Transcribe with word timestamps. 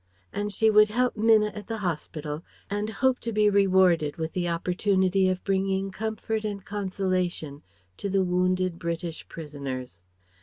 And 0.33 0.51
she 0.51 0.71
would 0.71 0.89
help 0.89 1.15
Minna 1.15 1.51
at 1.53 1.67
the 1.67 1.77
hospital, 1.77 2.43
and 2.71 2.89
hope 2.89 3.19
to 3.19 3.31
be 3.31 3.51
rewarded 3.51 4.17
with 4.17 4.33
the 4.33 4.49
opportunity 4.49 5.29
of 5.29 5.43
bringing 5.43 5.91
comfort 5.91 6.43
and 6.43 6.65
consolation 6.65 7.61
to 7.97 8.09
the 8.09 8.23
wounded 8.23 8.79
British 8.79 9.27
prisoners. 9.27 10.03